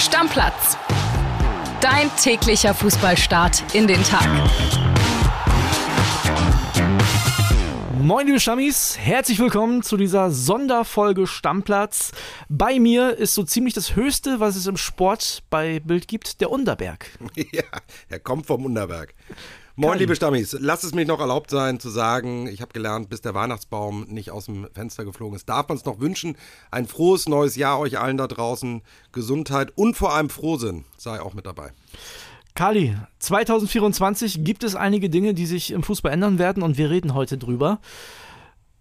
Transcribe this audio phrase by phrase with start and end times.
[0.00, 0.78] Stammplatz.
[1.82, 4.26] Dein täglicher Fußballstart in den Tag.
[8.00, 12.12] Moin liebe Stammis, herzlich willkommen zu dieser Sonderfolge Stammplatz.
[12.48, 16.50] Bei mir ist so ziemlich das Höchste, was es im Sport bei Bild gibt, der
[16.50, 17.10] Unterberg.
[17.52, 17.64] Ja,
[18.08, 19.14] er kommt vom Unterberg.
[19.80, 20.54] Moin, liebe Stammis.
[20.60, 24.30] Lass es mich noch erlaubt sein zu sagen, ich habe gelernt, bis der Weihnachtsbaum nicht
[24.30, 26.36] aus dem Fenster geflogen ist, darf man es noch wünschen.
[26.70, 28.82] Ein frohes neues Jahr euch allen da draußen.
[29.12, 31.70] Gesundheit und vor allem Frohsinn sei auch mit dabei.
[32.54, 37.14] Kali, 2024 gibt es einige Dinge, die sich im Fußball ändern werden und wir reden
[37.14, 37.80] heute drüber.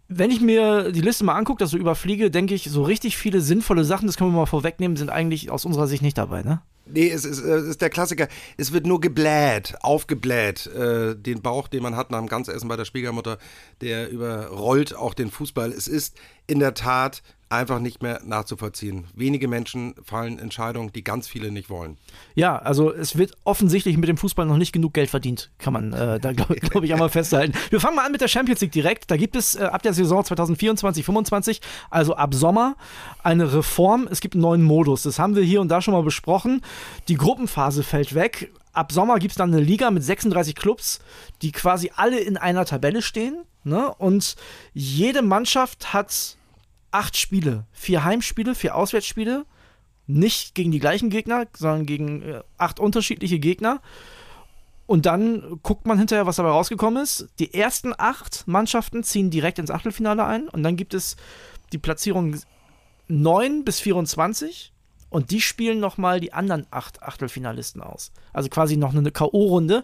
[0.10, 3.40] Wenn ich mir die Liste mal angucke, das so überfliege, denke ich, so richtig viele
[3.40, 6.62] sinnvolle Sachen, das können wir mal vorwegnehmen, sind eigentlich aus unserer Sicht nicht dabei, ne?
[6.92, 8.28] Nee, es ist, es ist der Klassiker.
[8.58, 10.68] Es wird nur gebläht, aufgebläht.
[10.68, 13.38] Äh, den Bauch, den man hat nach dem Ganzessen bei der Schwiegermutter,
[13.82, 15.72] der überrollt auch den Fußball.
[15.72, 19.08] Es ist in der Tat einfach nicht mehr nachzuvollziehen.
[19.16, 21.98] Wenige Menschen fallen Entscheidungen, die ganz viele nicht wollen.
[22.36, 25.94] Ja, also es wird offensichtlich mit dem Fußball noch nicht genug Geld verdient, kann man
[25.94, 27.54] äh, da glaube glaub ich einmal festhalten.
[27.72, 29.10] Wir fangen mal an mit der Champions League direkt.
[29.10, 32.76] Da gibt es äh, ab der Saison 2024-25, also ab Sommer,
[33.24, 34.08] eine Reform.
[34.12, 35.04] Es gibt einen neuen Modus.
[35.04, 36.62] Das haben wir hier und da schon mal besprochen.
[37.08, 38.52] Die Gruppenphase fällt weg.
[38.74, 41.00] Ab Sommer gibt es dann eine Liga mit 36 Clubs,
[41.42, 43.44] die quasi alle in einer Tabelle stehen.
[43.64, 43.92] Ne?
[43.96, 44.36] Und
[44.74, 46.38] jede Mannschaft hat
[46.92, 47.66] acht Spiele.
[47.72, 49.46] Vier Heimspiele, vier Auswärtsspiele.
[50.08, 53.82] Nicht gegen die gleichen Gegner, sondern gegen äh, acht unterschiedliche Gegner.
[54.88, 57.28] Und dann guckt man hinterher, was dabei rausgekommen ist.
[57.38, 60.50] Die ersten acht Mannschaften ziehen direkt ins Achtelfinale ein.
[60.50, 61.16] Und dann gibt es
[61.72, 62.36] die Platzierung
[63.08, 64.74] 9 bis 24.
[65.12, 68.12] Und die spielen nochmal die anderen acht Achtelfinalisten aus.
[68.34, 69.84] Also quasi noch eine K.O.-Runde.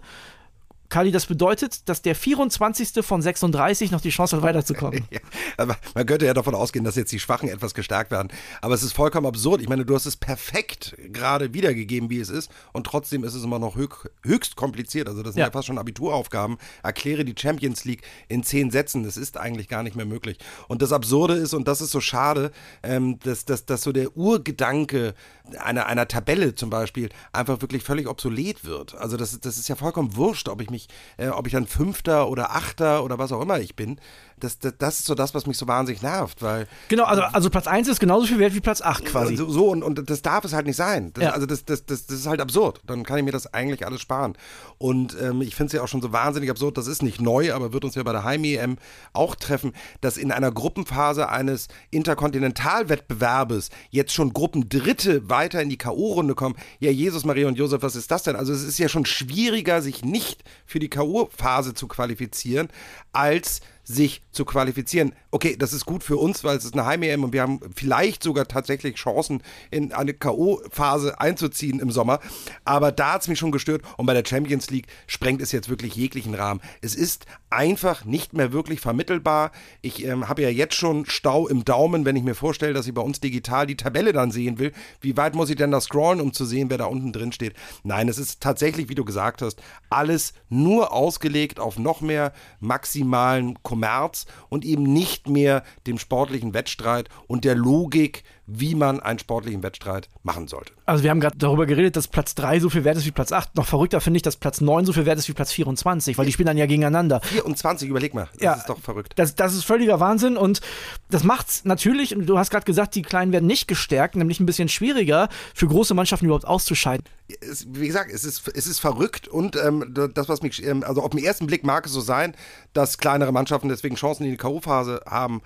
[0.96, 3.06] Kali, das bedeutet, dass der 24.
[3.06, 5.04] von 36 noch die Chance hat, weiterzukommen.
[5.12, 5.20] Ja,
[5.58, 8.30] aber man könnte ja davon ausgehen, dass jetzt die Schwachen etwas gestärkt werden.
[8.62, 9.62] Aber es ist vollkommen absurd.
[9.62, 12.50] Ich meine, du hast es perfekt gerade wiedergegeben, wie es ist.
[12.72, 15.10] Und trotzdem ist es immer noch höch, höchst kompliziert.
[15.10, 15.48] Also, das sind ja.
[15.48, 15.52] ja.
[15.52, 16.58] fast schon Abituraufgaben.
[16.82, 19.04] Erkläre die Champions League in zehn Sätzen.
[19.04, 20.38] Das ist eigentlich gar nicht mehr möglich.
[20.70, 22.52] Und das Absurde ist, und das ist so schade,
[22.84, 25.14] ähm, dass, dass, dass so der Urgedanke
[25.60, 28.96] einer, einer Tabelle zum Beispiel einfach wirklich völlig obsolet wird.
[28.96, 30.85] Also, das, das ist ja vollkommen wurscht, ob ich mich,
[31.18, 34.00] äh, ob ich dann Fünfter oder Achter oder was auch immer ich bin
[34.40, 36.68] das, das, das, ist so das, was mich so wahnsinnig nervt, weil.
[36.90, 39.36] Genau, also, also Platz 1 ist genauso viel wert wie Platz 8 quasi.
[39.36, 41.12] So, so und, und das darf es halt nicht sein.
[41.14, 41.30] Das, ja.
[41.32, 42.82] Also das, das, das, das ist halt absurd.
[42.86, 44.38] Dann kann ich mir das eigentlich alles sparen.
[44.78, 47.54] Und ähm, ich finde es ja auch schon so wahnsinnig absurd, das ist nicht neu,
[47.54, 48.78] aber wird uns ja bei der Heim-EM
[49.14, 56.36] auch treffen, dass in einer Gruppenphase eines Interkontinentalwettbewerbes jetzt schon Gruppendritte weiter in die K.O.-Runde
[56.36, 56.56] kommen.
[56.80, 58.36] Ja, Jesus, Maria und Josef, was ist das denn?
[58.36, 62.68] Also es ist ja schon schwieriger, sich nicht für die K.O.-Phase zu qualifizieren,
[63.14, 65.14] als sich zu qualifizieren.
[65.32, 68.24] Okay, das ist gut für uns, weil es ist eine Heim-EM und wir haben vielleicht
[68.24, 69.42] sogar tatsächlich Chancen,
[69.72, 72.20] in eine K.O.-Phase einzuziehen im Sommer.
[72.66, 75.70] Aber da hat es mich schon gestört und bei der Champions League sprengt es jetzt
[75.70, 76.62] wirklich jeglichen Rahmen.
[76.82, 79.52] Es ist einfach nicht mehr wirklich vermittelbar.
[79.82, 82.94] Ich ähm, habe ja jetzt schon Stau im Daumen, wenn ich mir vorstelle, dass ich
[82.94, 84.74] bei uns digital die Tabelle dann sehen will.
[85.00, 87.54] Wie weit muss ich denn da scrollen, um zu sehen, wer da unten drin steht?
[87.84, 93.62] Nein, es ist tatsächlich, wie du gesagt hast, alles nur ausgelegt auf noch mehr maximalen
[93.62, 99.20] Kom Kommerz und eben nicht mehr dem sportlichen Wettstreit und der Logik, wie man einen
[99.20, 100.74] sportlichen Wettstreit machen sollte.
[100.86, 103.32] Also wir haben gerade darüber geredet, dass Platz 3 so viel wert ist wie Platz
[103.32, 103.56] 8.
[103.56, 106.26] Noch verrückter finde ich, dass Platz 9 so viel wert ist wie Platz 24, weil
[106.26, 107.22] die spielen dann ja gegeneinander.
[107.22, 108.30] 24, überleg mal.
[108.34, 109.14] Das ja, ist doch verrückt.
[109.16, 110.62] Das, das ist völliger Wahnsinn und
[111.10, 114.40] das macht es natürlich, und du hast gerade gesagt, die Kleinen werden nicht gestärkt, nämlich
[114.40, 117.06] ein bisschen schwieriger für große Mannschaften überhaupt auszuscheiden.
[117.42, 121.02] Es, wie gesagt, es ist, es ist verrückt und ähm, das, was mich, ähm, also
[121.02, 122.36] auf den ersten Blick mag es so sein,
[122.74, 125.42] dass kleinere Mannschaften deswegen Chancen in die K.O.-Phase haben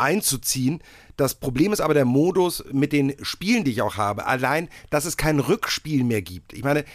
[0.00, 0.82] einzuziehen.
[1.20, 4.24] Das Problem ist aber der Modus mit den Spielen, die ich auch habe.
[4.24, 6.54] Allein, dass es kein Rückspiel mehr gibt.
[6.54, 6.86] Ich meine,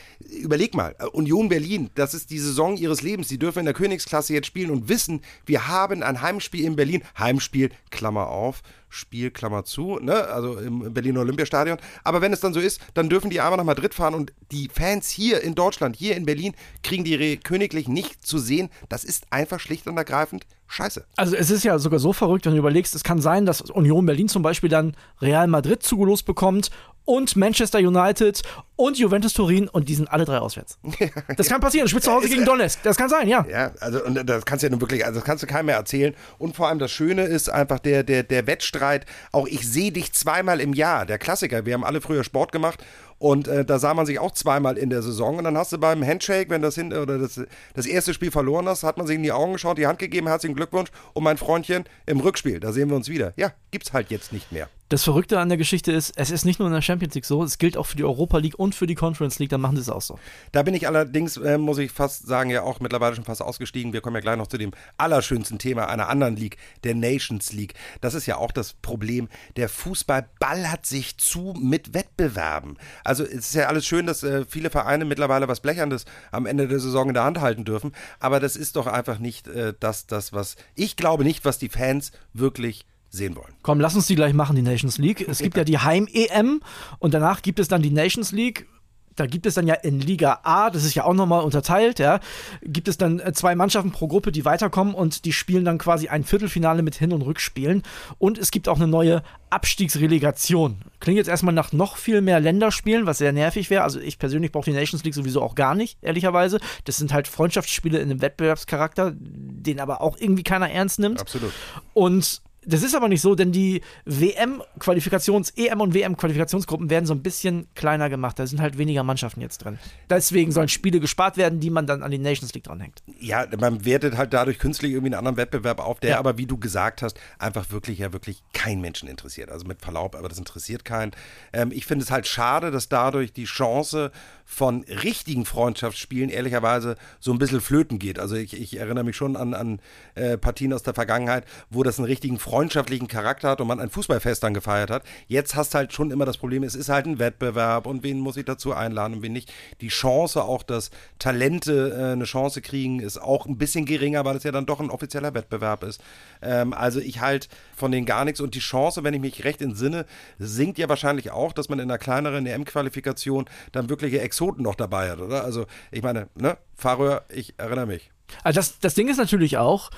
[0.41, 3.27] überleg mal, Union Berlin, das ist die Saison ihres Lebens.
[3.27, 7.03] Sie dürfen in der Königsklasse jetzt spielen und wissen, wir haben ein Heimspiel in Berlin.
[7.19, 10.25] Heimspiel, Klammer auf, Spiel, Klammer zu, ne?
[10.27, 11.77] also im Berliner Olympiastadion.
[12.03, 14.69] Aber wenn es dann so ist, dann dürfen die einmal nach Madrid fahren und die
[14.73, 18.69] Fans hier in Deutschland, hier in Berlin, kriegen die Königlich nicht zu sehen.
[18.89, 21.05] Das ist einfach schlicht und ergreifend scheiße.
[21.15, 24.05] Also es ist ja sogar so verrückt, wenn du überlegst, es kann sein, dass Union
[24.05, 26.71] Berlin zum Beispiel dann Real Madrid zugelost bekommt
[27.05, 28.41] und Manchester United
[28.75, 30.79] und Juventus Turin und die sind alle drei auswärts.
[31.37, 31.87] Das kann passieren.
[31.87, 32.81] Spielst zu Hause gegen Donetsk.
[32.83, 33.45] Das kann sein, ja.
[33.49, 35.75] Ja, also und das kannst du ja nun wirklich, also das kannst du keinem mehr
[35.75, 36.15] erzählen.
[36.37, 39.05] Und vor allem das Schöne ist einfach der, der, der Wettstreit.
[39.31, 41.05] Auch ich sehe dich zweimal im Jahr.
[41.05, 41.65] Der Klassiker.
[41.65, 42.83] Wir haben alle früher Sport gemacht
[43.25, 45.39] und äh, da sah man sich auch zweimal in der Saison.
[45.39, 47.41] Und dann hast du beim Handshake, wenn das hin oder das,
[47.73, 50.27] das erste Spiel verloren hast, hat man sich in die Augen geschaut, die Hand gegeben,
[50.27, 50.91] herzlichen Glückwunsch.
[51.13, 53.33] Und mein Freundchen im Rückspiel, da sehen wir uns wieder.
[53.35, 54.69] Ja, gibt's halt jetzt nicht mehr.
[54.87, 57.43] Das Verrückte an der Geschichte ist, es ist nicht nur in der Champions League so,
[57.43, 59.81] es gilt auch für die Europa League und für die Conference League, dann machen sie
[59.81, 60.19] es auch so.
[60.51, 63.93] Da bin ich allerdings, äh, muss ich fast sagen, ja auch mittlerweile schon fast ausgestiegen.
[63.93, 67.73] Wir kommen ja gleich noch zu dem allerschönsten Thema einer anderen League, der Nations League.
[67.99, 69.27] Das ist ja auch das Problem.
[69.55, 72.77] Der Fußball ballert sich zu mit Wettbewerben.
[73.03, 76.67] Also es ist ja alles schön, dass äh, viele Vereine mittlerweile was Blecherndes am Ende
[76.67, 80.05] der Saison in der Hand halten dürfen, aber das ist doch einfach nicht äh, das,
[80.05, 83.53] das, was ich glaube nicht, was die Fans wirklich sehen wollen.
[83.61, 85.27] Komm, lass uns die gleich machen, die Nations League.
[85.27, 86.61] Es gibt ja, die Heim-EM
[86.99, 88.67] und danach gibt es dann die Nations League
[89.15, 92.19] da gibt es dann ja in Liga A, das ist ja auch nochmal unterteilt, ja,
[92.61, 96.09] gibt es dann äh, zwei Mannschaften pro Gruppe, die weiterkommen und die spielen dann quasi
[96.09, 97.83] ein Viertelfinale mit Hin- und Rückspielen.
[98.17, 100.81] Und es gibt auch eine neue Abstiegsrelegation.
[100.99, 103.83] Klingt jetzt erstmal nach noch viel mehr Länderspielen, was sehr nervig wäre.
[103.83, 106.59] Also ich persönlich brauche die Nations League sowieso auch gar nicht, ehrlicherweise.
[106.83, 111.21] Das sind halt Freundschaftsspiele in einem Wettbewerbscharakter, den aber auch irgendwie keiner ernst nimmt.
[111.21, 111.53] Absolut.
[111.93, 117.21] Und das ist aber nicht so, denn die WM-Qualifikations-, EM- und WM-Qualifikationsgruppen werden so ein
[117.21, 118.39] bisschen kleiner gemacht.
[118.39, 119.79] Da sind halt weniger Mannschaften jetzt drin.
[120.09, 123.03] Deswegen sollen Spiele gespart werden, die man dann an die Nations League dranhängt.
[123.19, 126.19] Ja, man wertet halt dadurch künstlich irgendwie einen anderen Wettbewerb auf, der ja.
[126.19, 129.51] aber, wie du gesagt hast, einfach wirklich ja wirklich kein Menschen interessiert.
[129.51, 131.11] Also mit Verlaub, aber das interessiert keinen.
[131.53, 134.11] Ähm, ich finde es halt schade, dass dadurch die Chance
[134.45, 138.19] von richtigen Freundschaftsspielen ehrlicherweise so ein bisschen flöten geht.
[138.19, 139.79] Also ich, ich erinnere mich schon an, an
[140.13, 143.89] äh, Partien aus der Vergangenheit, wo das einen richtigen freundschaftlichen Charakter hat und man ein
[143.89, 145.03] Fußballfest dann gefeiert hat.
[145.27, 148.37] Jetzt hast halt schon immer das Problem, es ist halt ein Wettbewerb und wen muss
[148.37, 149.51] ich dazu einladen und wen nicht.
[149.81, 154.35] Die Chance auch, dass Talente äh, eine Chance kriegen, ist auch ein bisschen geringer, weil
[154.35, 156.01] es ja dann doch ein offizieller Wettbewerb ist.
[156.41, 159.61] Ähm, also ich halt von denen gar nichts und die Chance, wenn ich mich recht
[159.61, 160.05] entsinne,
[160.37, 165.09] sinkt ja wahrscheinlich auch, dass man in einer kleineren EM-Qualifikation dann wirkliche Exoten noch dabei
[165.09, 165.45] hat, oder?
[165.45, 168.11] Also ich meine, ne, Fahrer, ich erinnere mich.
[168.43, 169.91] Also das, das Ding ist natürlich auch,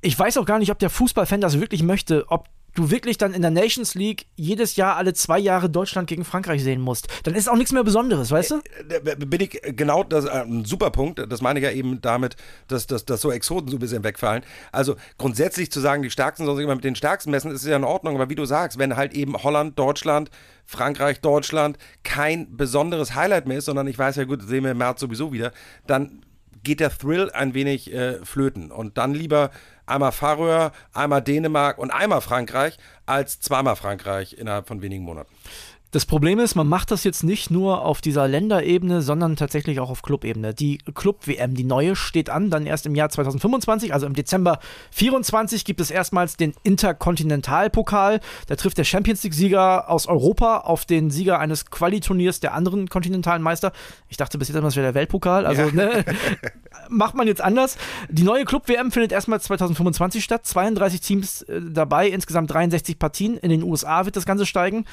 [0.00, 3.34] ich weiß auch gar nicht, ob der Fußballfan das wirklich möchte, ob du wirklich dann
[3.34, 7.34] in der Nations League jedes Jahr alle zwei Jahre Deutschland gegen Frankreich sehen musst, dann
[7.34, 8.60] ist auch nichts mehr Besonderes, weißt du?
[8.88, 11.20] Äh, bin ich genau das äh, ein super Punkt.
[11.28, 12.36] Das meine ich ja eben damit,
[12.68, 14.44] dass, dass, dass so Exoten so ein bisschen wegfallen.
[14.70, 17.76] Also grundsätzlich zu sagen, die Stärksten sollen sich immer mit den Stärksten messen, ist ja
[17.76, 18.14] in Ordnung.
[18.14, 20.30] Aber wie du sagst, wenn halt eben Holland, Deutschland,
[20.64, 24.78] Frankreich, Deutschland kein besonderes Highlight mehr ist, sondern ich weiß ja gut, sehen wir im
[24.78, 25.52] März sowieso wieder,
[25.86, 26.22] dann
[26.62, 28.70] geht der Thrill ein wenig äh, flöten.
[28.70, 29.50] Und dann lieber
[29.86, 35.32] einmal Färöer, einmal Dänemark und einmal Frankreich als zweimal Frankreich innerhalb von wenigen Monaten.
[35.90, 39.88] Das Problem ist, man macht das jetzt nicht nur auf dieser Länderebene, sondern tatsächlich auch
[39.88, 40.52] auf Clubebene.
[40.52, 44.58] Die Club-WM, die neue, steht an, dann erst im Jahr 2025, also im Dezember
[44.90, 48.20] 24 gibt es erstmals den Interkontinentalpokal.
[48.48, 53.42] Da trifft der Champions League-Sieger aus Europa auf den Sieger eines Qualiturniers der anderen kontinentalen
[53.42, 53.72] Meister.
[54.10, 55.72] Ich dachte bis jetzt immer, das wäre der Weltpokal, also ja.
[55.72, 56.04] ne,
[56.88, 57.76] macht man jetzt anders.
[58.08, 63.36] Die neue Club-WM findet erstmals 2025 statt, 32 Teams äh, dabei, insgesamt 63 Partien.
[63.36, 64.84] In den USA wird das Ganze steigen.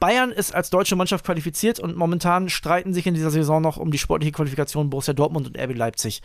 [0.00, 3.90] Bayern ist als deutsche Mannschaft qualifiziert und momentan streiten sich in dieser Saison noch um
[3.90, 6.22] die sportliche Qualifikation Borussia Dortmund und RB Leipzig.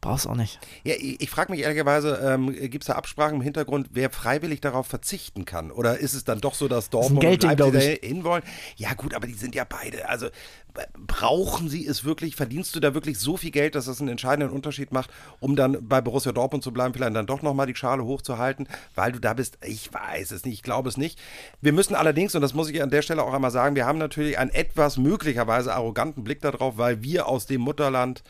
[0.00, 0.60] Brauchst auch nicht.
[0.84, 4.60] Ja, ich, ich frage mich ehrlicherweise, ähm, gibt es da Absprachen im Hintergrund, wer freiwillig
[4.60, 5.72] darauf verzichten kann?
[5.72, 8.44] Oder ist es dann doch so, dass Dortmund das und Leipzig da hinwollen?
[8.76, 10.28] Ja gut, aber die sind ja beide, also
[11.06, 12.36] brauchen sie es wirklich?
[12.36, 15.10] Verdienst du da wirklich so viel Geld, dass das einen entscheidenden Unterschied macht,
[15.40, 19.12] um dann bei Borussia Dortmund zu bleiben, vielleicht dann doch nochmal die Schale hochzuhalten, weil
[19.12, 19.58] du da bist?
[19.64, 21.18] Ich weiß es nicht, ich glaube es nicht.
[21.60, 23.98] Wir müssen allerdings, und das muss ich an der Stelle auch einmal sagen, wir haben
[23.98, 28.22] natürlich einen etwas möglicherweise arroganten Blick darauf, weil wir aus dem Mutterland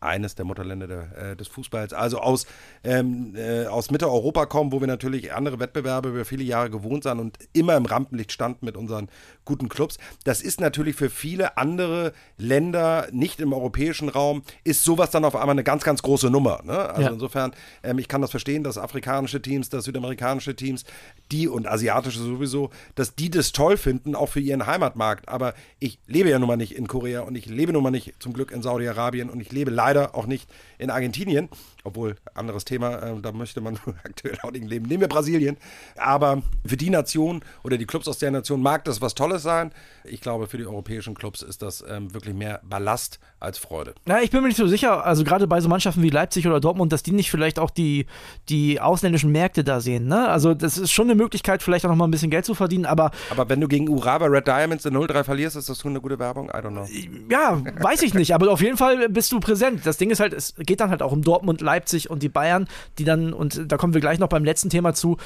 [0.00, 2.46] eines der Mutterländer der, äh, des Fußballs, also aus,
[2.84, 7.18] ähm, äh, aus Mitteleuropa kommen, wo wir natürlich andere Wettbewerbe über viele Jahre gewohnt sind
[7.18, 9.08] und immer im Rampenlicht standen mit unseren
[9.44, 9.98] guten Clubs.
[10.24, 15.34] Das ist natürlich für viele andere Länder, nicht im europäischen Raum, ist sowas dann auf
[15.34, 16.60] einmal eine ganz, ganz große Nummer.
[16.64, 16.78] Ne?
[16.78, 17.10] Also ja.
[17.10, 17.52] insofern,
[17.82, 20.84] ähm, ich kann das verstehen, dass afrikanische Teams, dass südamerikanische Teams,
[21.32, 25.28] die und asiatische sowieso, dass die das toll finden, auch für ihren Heimatmarkt.
[25.28, 28.14] Aber ich lebe ja nun mal nicht in Korea und ich lebe nun mal nicht
[28.18, 31.48] zum Glück in Saudi-Arabien und ich lebe leider leider auch nicht in Argentinien,
[31.82, 34.86] obwohl anderes Thema, äh, da möchte man aktuell auch nicht leben.
[34.86, 35.56] Nehmen wir Brasilien.
[35.96, 39.72] Aber für die Nation oder die Clubs aus der Nation mag das was Tolles sein.
[40.04, 43.94] Ich glaube, für die europäischen Clubs ist das ähm, wirklich mehr Ballast als Freude.
[44.06, 46.60] Ja, ich bin mir nicht so sicher, also gerade bei so Mannschaften wie Leipzig oder
[46.60, 48.06] Dortmund, dass die nicht vielleicht auch die,
[48.48, 50.06] die ausländischen Märkte da sehen.
[50.06, 50.28] Ne?
[50.28, 52.84] Also das ist schon eine Möglichkeit, vielleicht auch noch mal ein bisschen Geld zu verdienen,
[52.84, 53.10] aber...
[53.30, 56.18] Aber wenn du gegen Urawa Red Diamonds in 0-3 verlierst, ist das schon eine gute
[56.18, 56.48] Werbung?
[56.48, 56.86] I don't know.
[57.30, 59.77] Ja, weiß ich nicht, aber auf jeden Fall bist du präsent.
[59.84, 62.68] Das Ding ist halt, es geht dann halt auch um Dortmund, Leipzig und die Bayern,
[62.98, 65.16] die dann, und da kommen wir gleich noch beim letzten Thema zu,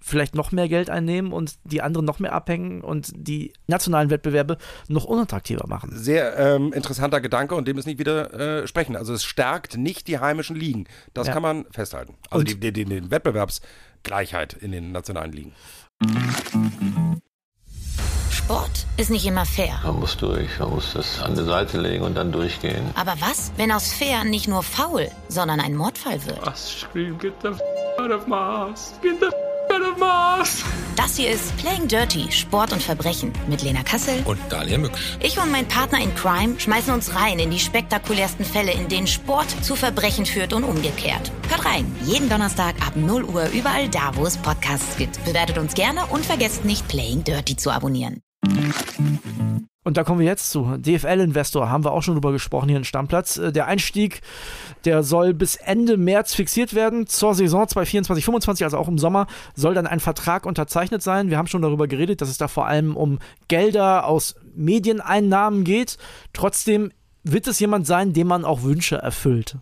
[0.00, 4.56] vielleicht noch mehr Geld einnehmen und die anderen noch mehr abhängen und die nationalen Wettbewerbe
[4.88, 5.90] noch unattraktiver machen.
[5.94, 8.94] Sehr ähm, interessanter Gedanke und dem ist nicht widersprechen.
[8.94, 10.86] Äh, also es stärkt nicht die heimischen Ligen.
[11.12, 11.34] Das ja.
[11.34, 12.14] kann man festhalten.
[12.30, 15.52] Also die, die, die, die Wettbewerbsgleichheit in den nationalen Ligen.
[18.50, 19.78] Sport ist nicht immer fair.
[19.84, 22.82] Man muss durch, man muss das an die Seite legen und dann durchgehen.
[22.96, 26.44] Aber was, wenn aus fair nicht nur faul, sondern ein Mordfall wird?
[26.44, 27.60] Was scream, get the f
[28.00, 29.34] out of Mars, get the f
[29.72, 30.64] out of Mars.
[30.96, 35.16] Das hier ist Playing Dirty, Sport und Verbrechen mit Lena Kassel und Daniel Mücksch.
[35.20, 39.06] Ich und mein Partner in Crime schmeißen uns rein in die spektakulärsten Fälle, in denen
[39.06, 41.30] Sport zu Verbrechen führt und umgekehrt.
[41.48, 45.24] Hört rein, jeden Donnerstag ab 0 Uhr überall da, wo es Podcasts gibt.
[45.24, 48.20] Bewertet uns gerne und vergesst nicht Playing Dirty zu abonnieren.
[49.82, 50.76] Und da kommen wir jetzt zu.
[50.76, 53.38] DFL-Investor haben wir auch schon drüber gesprochen hier im Stammplatz.
[53.38, 54.20] Äh, der Einstieg,
[54.84, 57.06] der soll bis Ende März fixiert werden.
[57.06, 61.30] Zur Saison 2024, 25, also auch im Sommer, soll dann ein Vertrag unterzeichnet sein.
[61.30, 65.96] Wir haben schon darüber geredet, dass es da vor allem um Gelder aus Medieneinnahmen geht.
[66.34, 69.56] Trotzdem wird es jemand sein, dem man auch Wünsche erfüllt.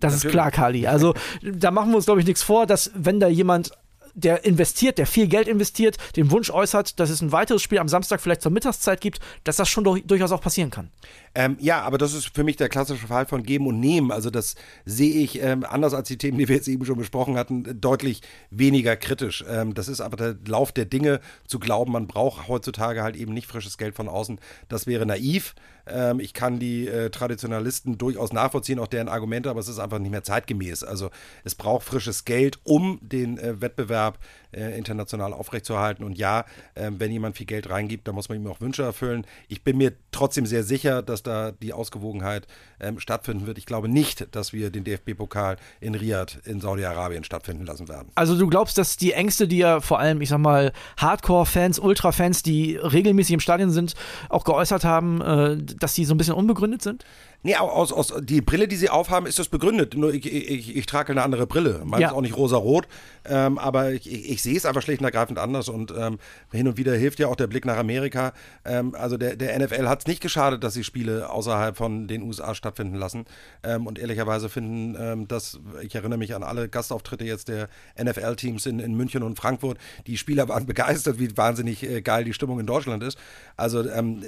[0.00, 0.24] Das Natürlich.
[0.24, 0.86] ist klar, Kali.
[0.86, 3.72] Also da machen wir uns, glaube ich, nichts vor, dass wenn da jemand
[4.14, 7.88] der investiert, der viel Geld investiert, den Wunsch äußert, dass es ein weiteres Spiel am
[7.88, 10.90] Samstag vielleicht zur Mittagszeit gibt, dass das schon durchaus auch passieren kann.
[11.34, 14.12] Ähm, ja, aber das ist für mich der klassische Fall von Geben und Nehmen.
[14.12, 14.54] Also das
[14.84, 18.22] sehe ich ähm, anders als die Themen, die wir jetzt eben schon besprochen hatten, deutlich
[18.50, 19.44] weniger kritisch.
[19.48, 23.34] Ähm, das ist aber der Lauf der Dinge, zu glauben, man braucht heutzutage halt eben
[23.34, 24.38] nicht frisches Geld von außen.
[24.68, 25.54] Das wäre naiv.
[25.86, 29.98] Ähm, ich kann die äh, Traditionalisten durchaus nachvollziehen, auch deren Argumente, aber es ist einfach
[29.98, 30.84] nicht mehr zeitgemäß.
[30.84, 31.10] Also
[31.44, 34.18] es braucht frisches Geld, um den äh, Wettbewerb
[34.52, 36.04] äh, international aufrechtzuerhalten.
[36.04, 39.26] Und ja, äh, wenn jemand viel Geld reingibt, dann muss man ihm auch Wünsche erfüllen.
[39.48, 42.46] Ich bin mir trotzdem sehr sicher, dass da die Ausgewogenheit
[42.80, 43.58] ähm, stattfinden wird.
[43.58, 48.08] Ich glaube nicht, dass wir den DFB-Pokal in Riyadh in Saudi-Arabien stattfinden lassen werden.
[48.14, 52.42] Also du glaubst, dass die Ängste, die ja vor allem, ich sag mal, Hardcore-Fans, Ultra-Fans,
[52.42, 53.94] die regelmäßig im Stadion sind,
[54.28, 57.04] auch geäußert haben, äh, dass die so ein bisschen unbegründet sind?
[57.46, 59.94] Nee, aus, aus die Brille, die sie aufhaben, ist das begründet.
[59.98, 61.82] Nur ich, ich, ich trage eine andere Brille.
[61.84, 62.08] Meine ja.
[62.08, 62.88] ist auch nicht rosa-rot,
[63.26, 65.68] ähm, aber ich, ich, ich, sehe es einfach schlicht und ergreifend anders.
[65.68, 66.18] Und ähm,
[66.52, 68.32] hin und wieder hilft ja auch der Blick nach Amerika.
[68.64, 72.22] Ähm, also der, der NFL hat es nicht geschadet, dass sie Spiele außerhalb von den
[72.22, 73.26] USA stattfinden lassen.
[73.62, 77.68] Ähm, und ehrlicherweise finden ähm, das, ich erinnere mich an alle Gastauftritte jetzt der
[78.02, 79.76] NFL-Teams in, in München und Frankfurt.
[80.06, 83.18] Die Spieler waren begeistert, wie wahnsinnig äh, geil die Stimmung in Deutschland ist.
[83.58, 84.24] Also ähm,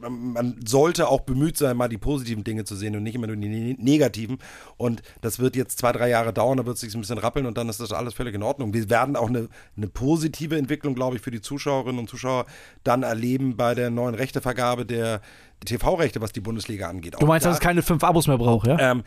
[0.00, 3.26] man sollte auch bemüht sein, mal die positiven Dinge Dinge zu sehen und nicht immer
[3.26, 4.38] nur die ne-, negativen.
[4.76, 7.46] Und das wird jetzt zwei, drei Jahre dauern, da wird es sich ein bisschen rappeln
[7.46, 8.72] und dann ist das alles völlig in Ordnung.
[8.72, 12.46] Wir werden auch eine, eine positive Entwicklung, glaube ich, für die Zuschauerinnen und Zuschauer
[12.82, 15.20] dann erleben bei der neuen Rechtevergabe der
[15.64, 17.16] TV-Rechte, was die Bundesliga angeht.
[17.18, 18.78] Du meinst, da, dass es keine fünf Abos mehr braucht, ja?
[18.78, 19.02] Ähm,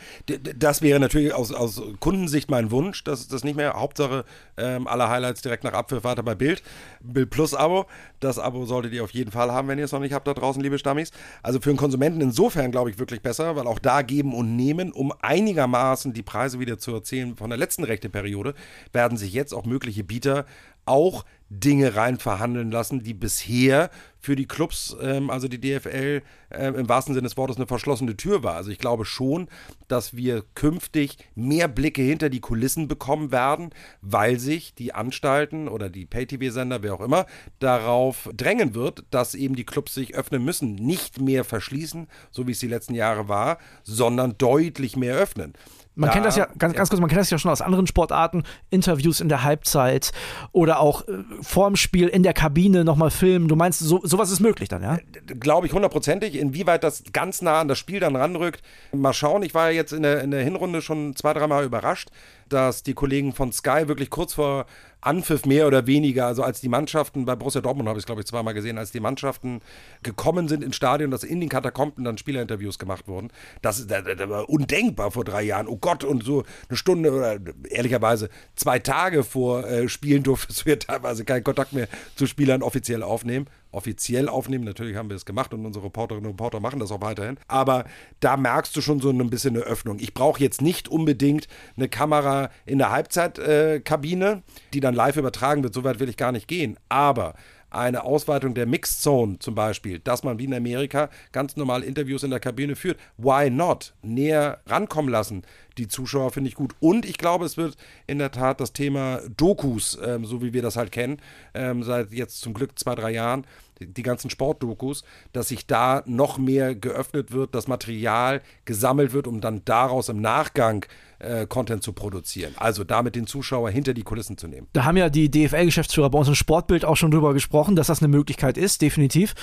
[0.57, 4.25] das wäre natürlich aus, aus Kundensicht mein Wunsch, dass das nicht mehr Hauptsache
[4.57, 6.63] ähm, alle Highlights direkt nach Abpfiff weiter bei Bild.
[7.01, 7.85] Bild Plus Abo.
[8.19, 10.33] Das Abo solltet ihr auf jeden Fall haben, wenn ihr es noch nicht habt da
[10.33, 11.11] draußen, liebe Stammis.
[11.43, 14.91] Also für einen Konsumenten insofern, glaube ich, wirklich besser, weil auch da geben und nehmen,
[14.91, 18.55] um einigermaßen die Preise wieder zu erzählen von der letzten Rechteperiode,
[18.91, 20.45] werden sich jetzt auch mögliche Bieter
[20.89, 26.67] auch Dinge rein verhandeln lassen, die bisher für die Clubs, ähm, also die DFL, äh,
[26.67, 28.55] im wahrsten Sinne des Wortes eine verschlossene Tür war.
[28.55, 29.47] Also ich glaube schon,
[29.87, 35.89] dass wir künftig mehr Blicke hinter die Kulissen bekommen werden, weil sich die Anstalten oder
[35.89, 37.25] die Pay-TV-Sender, wer auch immer,
[37.59, 40.75] darauf drängen wird, dass eben die Clubs sich öffnen müssen.
[40.75, 45.53] Nicht mehr verschließen, so wie es die letzten Jahre war, sondern deutlich mehr öffnen.
[45.99, 47.85] Man ja, kennt das ja, ganz, ganz kurz, man kennt das ja schon aus anderen
[47.85, 50.13] Sportarten, Interviews in der Halbzeit
[50.53, 53.49] oder auch äh, vorm Spiel in der Kabine nochmal filmen.
[53.49, 54.95] Du meinst, so, sowas ist möglich dann, ja?
[54.95, 56.35] Äh, glaube ich hundertprozentig.
[56.35, 58.61] Inwieweit das ganz nah an das Spiel dann ranrückt,
[58.93, 59.43] mal schauen.
[59.43, 62.09] Ich war ja jetzt in der, in der Hinrunde schon zwei, dreimal überrascht,
[62.49, 64.65] dass die Kollegen von Sky wirklich kurz vor
[65.01, 68.21] Anpfiff mehr oder weniger, also als die Mannschaften, bei Borussia Dortmund habe ich es glaube
[68.21, 69.61] ich zweimal gesehen, als die Mannschaften
[70.03, 73.29] gekommen sind ins Stadion, dass in den Katakomben dann Spielerinterviews gemacht wurden.
[73.61, 75.67] Das, das, war undenkbar vor drei Jahren.
[75.67, 77.39] Oh Gott, und so eine Stunde oder
[77.69, 82.61] ehrlicherweise zwei Tage vor äh, Spielen durftest du ja teilweise keinen Kontakt mehr zu Spielern
[82.61, 84.63] offiziell aufnehmen offiziell aufnehmen.
[84.63, 87.37] Natürlich haben wir es gemacht und unsere Reporterinnen und Reporter machen das auch weiterhin.
[87.47, 87.85] Aber
[88.19, 89.99] da merkst du schon so ein bisschen eine Öffnung.
[89.99, 91.47] Ich brauche jetzt nicht unbedingt
[91.77, 95.73] eine Kamera in der Halbzeitkabine, die dann live übertragen wird.
[95.73, 96.77] So weit will ich gar nicht gehen.
[96.89, 97.35] Aber
[97.71, 102.23] eine Ausweitung der Mixed Zone zum Beispiel, dass man wie in Amerika ganz normal Interviews
[102.23, 102.99] in der Kabine führt.
[103.17, 103.93] Why not?
[104.01, 105.43] Näher rankommen lassen.
[105.79, 106.75] Die Zuschauer finde ich gut.
[106.81, 110.61] Und ich glaube, es wird in der Tat das Thema Dokus, ähm, so wie wir
[110.61, 111.21] das halt kennen,
[111.53, 113.45] ähm, seit jetzt zum Glück zwei, drei Jahren,
[113.79, 119.39] die ganzen Sportdokus, dass sich da noch mehr geöffnet wird, das Material gesammelt wird, um
[119.39, 120.85] dann daraus im Nachgang
[121.19, 122.53] äh, Content zu produzieren.
[122.57, 124.67] Also damit den Zuschauer hinter die Kulissen zu nehmen.
[124.73, 128.01] Da haben ja die DFL-Geschäftsführer bei uns im Sportbild auch schon drüber gesprochen, dass das
[128.01, 129.33] eine Möglichkeit ist, definitiv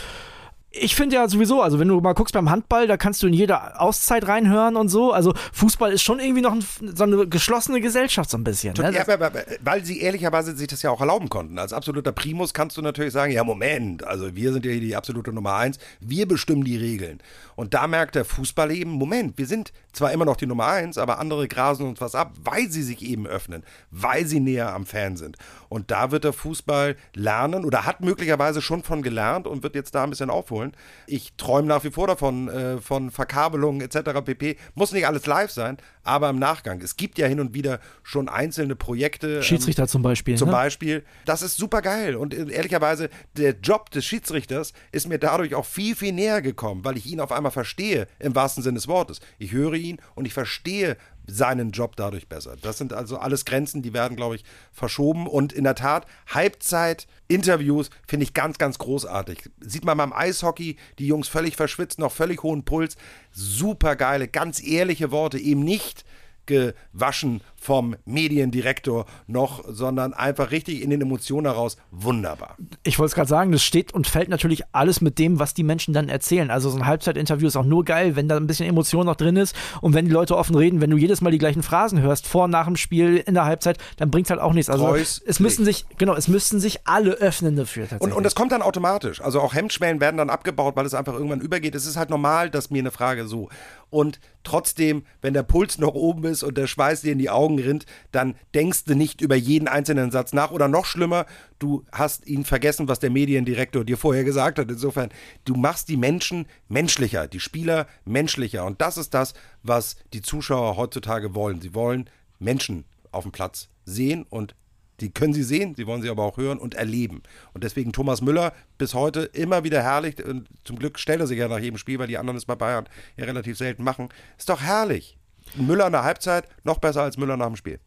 [0.79, 3.33] ich finde ja sowieso, also wenn du mal guckst beim Handball, da kannst du in
[3.33, 5.13] jeder Auszeit reinhören und so.
[5.13, 6.65] Also Fußball ist schon irgendwie noch ein,
[6.95, 8.75] so eine geschlossene Gesellschaft so ein bisschen.
[8.75, 8.93] Ne?
[8.93, 11.59] Ja, aber, aber, weil sie ehrlicherweise sich das ja auch erlauben konnten.
[11.59, 14.97] Als absoluter Primus kannst du natürlich sagen, ja Moment, also wir sind ja hier die
[14.97, 17.21] absolute Nummer eins, wir bestimmen die Regeln.
[17.55, 20.99] Und da merkt der Fußball eben, Moment, wir sind zwar immer noch die Nummer eins,
[20.99, 24.85] aber andere grasen uns was ab, weil sie sich eben öffnen, weil sie näher am
[24.85, 25.37] Fan sind.
[25.69, 29.95] Und da wird der Fußball lernen oder hat möglicherweise schon von gelernt und wird jetzt
[29.95, 30.73] da ein bisschen aufholen.
[31.07, 34.21] Ich träume nach wie vor davon, äh, von Verkabelungen etc.
[34.25, 34.57] pp.
[34.75, 36.81] Muss nicht alles live sein, aber im Nachgang.
[36.81, 39.37] Es gibt ja hin und wieder schon einzelne Projekte.
[39.37, 40.37] Ähm, Schiedsrichter ähm, zum Beispiel.
[40.37, 40.53] Zum ne?
[40.53, 41.05] Beispiel.
[41.25, 42.17] Das ist super geil.
[42.17, 46.85] Und äh, ehrlicherweise, der Job des Schiedsrichters ist mir dadurch auch viel, viel näher gekommen,
[46.85, 49.21] weil ich ihn auf einmal verstehe, im wahrsten Sinne des Wortes.
[49.39, 50.97] Ich höre ihn und ich verstehe,
[51.27, 52.57] seinen Job dadurch besser.
[52.61, 55.27] Das sind also alles Grenzen, die werden, glaube ich, verschoben.
[55.27, 59.51] Und in der Tat, Halbzeit-Interviews finde ich ganz, ganz großartig.
[59.61, 62.97] Sieht man beim Eishockey, die Jungs völlig verschwitzt, noch völlig hohen Puls.
[63.33, 66.05] Super geile, ganz ehrliche Worte, eben nicht
[66.47, 71.77] gewaschen vom Mediendirektor noch, sondern einfach richtig in den Emotionen heraus.
[71.91, 72.57] Wunderbar.
[72.85, 75.65] Ich wollte es gerade sagen, das steht und fällt natürlich alles mit dem, was die
[75.65, 76.53] Menschen dann erzählen.
[76.53, 79.35] Also so ein Halbzeitinterview ist auch nur geil, wenn da ein bisschen Emotion noch drin
[79.35, 82.29] ist und wenn die Leute offen reden, wenn du jedes Mal die gleichen Phrasen hörst,
[82.29, 84.71] vor nach dem Spiel, in der Halbzeit, dann bringt es halt auch nichts.
[84.71, 87.89] Also Treus es müssten sich, genau, es müssten sich alle öffnen dafür.
[87.99, 89.21] Und, und das kommt dann automatisch.
[89.21, 91.75] Also auch Hemmschwellen werden dann abgebaut, weil es einfach irgendwann übergeht.
[91.75, 93.49] Es ist halt normal, dass mir eine Frage so.
[93.91, 97.56] Und trotzdem, wenn der Puls noch oben ist und der Schweiß dir in die Augen
[97.59, 100.51] rinnt, dann denkst du nicht über jeden einzelnen Satz nach.
[100.51, 101.27] Oder noch schlimmer,
[101.59, 104.71] du hast ihn vergessen, was der Mediendirektor dir vorher gesagt hat.
[104.71, 105.11] Insofern,
[105.45, 108.65] du machst die Menschen menschlicher, die Spieler menschlicher.
[108.65, 111.61] Und das ist das, was die Zuschauer heutzutage wollen.
[111.61, 112.09] Sie wollen
[112.39, 114.55] Menschen auf dem Platz sehen und
[115.01, 117.23] die können sie sehen, sie wollen sie aber auch hören und erleben.
[117.53, 120.25] Und deswegen Thomas Müller bis heute immer wieder herrlich.
[120.25, 122.55] Und zum Glück stellt er sich ja nach jedem Spiel, weil die anderen es bei
[122.55, 124.09] Bayern ja relativ selten machen.
[124.39, 125.19] Ist doch herrlich.
[125.55, 127.79] Müller in der Halbzeit noch besser als Müller nach dem Spiel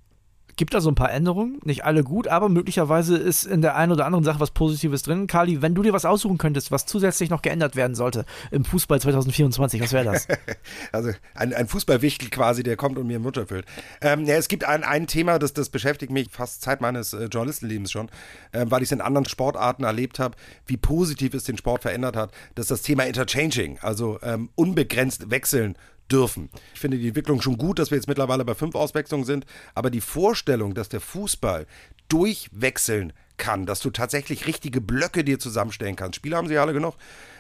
[0.60, 3.94] gibt da so ein paar Änderungen, nicht alle gut, aber möglicherweise ist in der einen
[3.94, 5.26] oder anderen Sache was Positives drin.
[5.26, 9.00] Kali, wenn du dir was aussuchen könntest, was zusätzlich noch geändert werden sollte im Fußball
[9.00, 10.28] 2024, was wäre das?
[10.92, 13.66] also ein, ein Fußballwichtel quasi, der kommt und mir im Mund erfüllt.
[14.02, 17.30] Ähm, ja, es gibt ein, ein Thema, das, das beschäftigt mich fast Zeit meines äh,
[17.32, 18.10] Journalistenlebens schon,
[18.52, 22.18] äh, weil ich es in anderen Sportarten erlebt habe, wie positiv es den Sport verändert
[22.18, 22.32] hat.
[22.56, 25.78] Das ist das Thema Interchanging, also ähm, unbegrenzt wechseln
[26.12, 26.50] dürfen.
[26.74, 29.46] Ich finde die Entwicklung schon gut, dass wir jetzt mittlerweile bei fünf Auswechslungen sind,
[29.76, 31.66] aber die Vorstellung, dass der Fußball
[32.10, 36.18] durchwechseln kann, dass du tatsächlich richtige Blöcke dir zusammenstellen kannst.
[36.18, 36.96] Spieler haben sie alle genug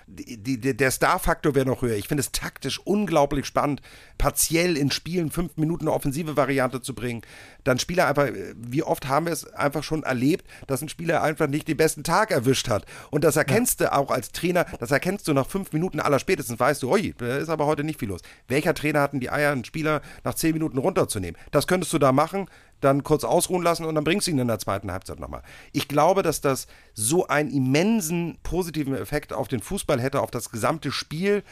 [0.09, 1.95] die, die, der Star-Faktor wäre noch höher.
[1.95, 3.81] Ich finde es taktisch unglaublich spannend,
[4.17, 7.21] partiell in Spielen fünf Minuten eine offensive Variante zu bringen.
[7.63, 11.47] Dann Spieler einfach, wie oft haben wir es einfach schon erlebt, dass ein Spieler einfach
[11.47, 12.85] nicht den besten Tag erwischt hat.
[13.11, 13.87] Und das erkennst ja.
[13.87, 17.13] du auch als Trainer, das erkennst du nach fünf Minuten aller spätestens, weißt du, oi,
[17.17, 18.21] da ist aber heute nicht viel los.
[18.47, 21.39] Welcher Trainer hatten die Eier, einen Spieler nach zehn Minuten runterzunehmen?
[21.51, 22.47] Das könntest du da machen
[22.81, 25.43] dann kurz ausruhen lassen und dann bringst du ihn in der zweiten Halbzeit nochmal.
[25.71, 30.51] Ich glaube, dass das so einen immensen positiven Effekt auf den Fußball hätte, auf das
[30.51, 31.43] gesamte Spiel.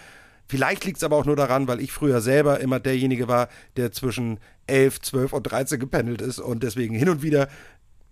[0.47, 3.91] Vielleicht liegt es aber auch nur daran, weil ich früher selber immer derjenige war, der
[3.91, 7.49] zwischen 11, 12 und 13 gependelt ist und deswegen hin und wieder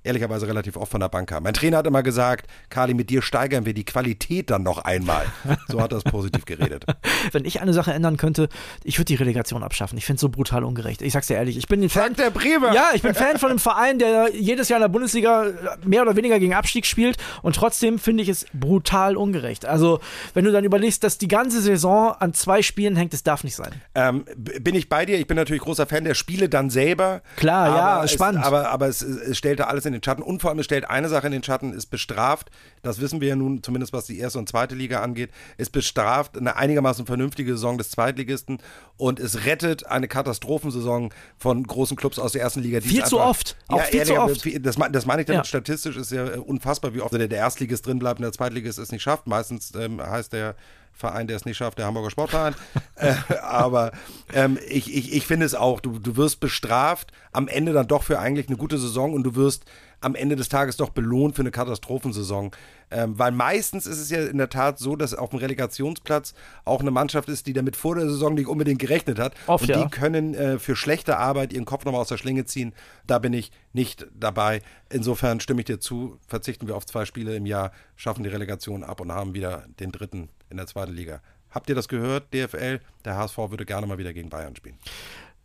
[0.06, 1.44] ehrlicherweise relativ oft von der Bank kam.
[1.44, 5.26] Mein Trainer hat immer gesagt, Kali, mit dir steigern wir die Qualität dann noch einmal.
[5.68, 6.86] So hat er es positiv geredet.
[7.32, 8.50] Wenn ich eine Sache ändern könnte,
[8.84, 9.98] ich würde die Relegation abschaffen.
[9.98, 11.02] Ich finde es so brutal ungerecht.
[11.02, 12.13] Ich sag's dir ehrlich, ich bin ein Fan.
[12.13, 12.74] der Bremer.
[12.74, 15.52] Ja, ich bin Fan von einem Verein, der jedes Jahr in der Bundesliga
[15.84, 19.65] mehr oder weniger gegen Abstieg spielt und trotzdem finde ich es brutal ungerecht.
[19.65, 20.00] Also,
[20.34, 23.56] wenn du dann überlegst, dass die ganze Saison an zwei Spielen hängt, das darf nicht
[23.56, 23.72] sein.
[23.96, 25.18] Ähm, bin ich bei dir?
[25.18, 27.22] Ich bin natürlich großer Fan der Spiele dann selber.
[27.36, 28.41] Klar, ja, spannend.
[28.41, 30.21] Es, aber, aber es, es stellte alles in den Schatten.
[30.21, 33.29] Und vor allem, es stellt eine Sache in den Schatten, ist bestraft, das wissen wir
[33.29, 37.53] ja nun, zumindest was die erste und zweite Liga angeht, ist bestraft eine einigermaßen vernünftige
[37.53, 38.60] Saison des Zweitligisten
[38.97, 42.81] und es rettet eine Katastrophensaison von großen Clubs aus der ersten Liga.
[42.81, 43.58] Viel zu einfach, oft.
[43.67, 44.65] Auch ja, viel zu oft.
[44.65, 45.43] Das, das meine ich damit ja.
[45.43, 49.01] statistisch, ist ja unfassbar, wie oft der Erstligist drin bleibt und der Zweitligist es nicht
[49.01, 49.27] schafft.
[49.27, 50.55] Meistens ähm, heißt der
[50.95, 52.55] Verein, der es nicht schafft, der Hamburger Sportverein.
[52.95, 53.91] äh, aber
[54.34, 58.03] ähm, ich, ich, ich finde es auch, du, du wirst bestraft, am Ende dann doch
[58.03, 59.65] für eigentlich eine gute Saison und du wirst
[60.01, 62.51] am Ende des Tages doch belohnt für eine Katastrophensaison.
[62.91, 66.81] Ähm, weil meistens ist es ja in der Tat so, dass auf dem Relegationsplatz auch
[66.81, 69.34] eine Mannschaft ist, die damit vor der Saison nicht unbedingt gerechnet hat.
[69.47, 69.89] Oft, und die ja.
[69.89, 72.73] können äh, für schlechte Arbeit ihren Kopf nochmal aus der Schlinge ziehen.
[73.08, 74.62] Da bin ich nicht dabei.
[74.89, 78.84] Insofern stimme ich dir zu, verzichten wir auf zwei Spiele im Jahr, schaffen die Relegation
[78.84, 81.22] ab und haben wieder den dritten in der zweiten Liga.
[81.52, 82.80] Habt ihr das gehört, DFL?
[83.04, 84.78] Der HSV würde gerne mal wieder gegen Bayern spielen.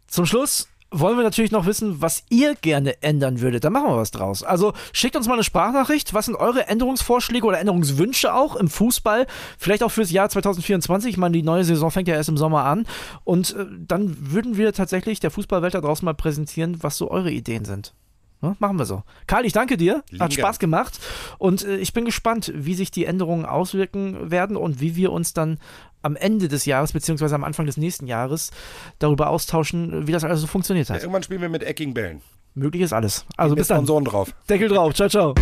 [0.07, 3.65] Zum Schluss wollen wir natürlich noch wissen, was ihr gerne ändern würdet.
[3.65, 4.43] Da machen wir was draus.
[4.43, 6.15] Also schickt uns mal eine Sprachnachricht.
[6.15, 9.27] Was sind eure Änderungsvorschläge oder Änderungswünsche auch im Fußball?
[9.59, 11.11] Vielleicht auch fürs Jahr 2024.
[11.11, 12.87] Ich meine, die neue Saison fängt ja erst im Sommer an.
[13.25, 17.31] Und äh, dann würden wir tatsächlich der Fußballwelt da draußen mal präsentieren, was so eure
[17.31, 17.95] Ideen sind.
[18.43, 19.03] Ja, machen wir so.
[19.27, 20.03] Karl, ich danke dir.
[20.11, 20.99] Lieben Hat Spaß gemacht.
[21.39, 25.35] Und äh, ich bin gespannt, wie sich die Änderungen auswirken werden und wie wir uns
[25.35, 25.59] dann
[26.03, 28.51] am Ende des Jahres, beziehungsweise am Anfang des nächsten Jahres,
[28.99, 30.97] darüber austauschen, wie das alles so funktioniert hat.
[30.97, 32.23] Ja, irgendwann spielen wir mit eckigen Bällen.
[32.55, 33.27] Möglich ist alles.
[33.37, 33.79] Also bis dann.
[33.79, 34.35] Sponsoren drauf.
[34.49, 34.95] Deckel drauf.
[34.95, 35.35] Ciao, ciao.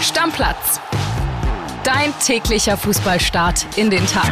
[0.00, 0.80] Stammplatz.
[1.84, 4.30] Dein täglicher Fußballstart in den Tag.